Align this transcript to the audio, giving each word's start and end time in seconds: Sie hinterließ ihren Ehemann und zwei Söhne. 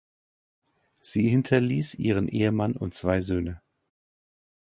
Sie 0.99 1.27
hinterließ 1.29 1.93
ihren 1.93 2.27
Ehemann 2.27 2.75
und 2.75 2.95
zwei 2.95 3.19
Söhne. 3.21 3.61